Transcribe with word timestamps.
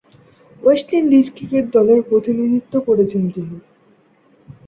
West 0.61 0.89
Indies 0.93 1.27
cricket 1.35 1.65
দলের 1.73 1.99
প্রতিনিধিত্ব 2.09 2.73
করছেন 2.87 3.23
তিনি। 3.33 3.57